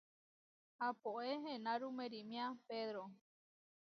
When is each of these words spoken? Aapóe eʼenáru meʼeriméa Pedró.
Aapóe 0.85 1.25
eʼenáru 1.35 1.87
meʼeriméa 1.97 2.47
Pedró. 2.67 3.03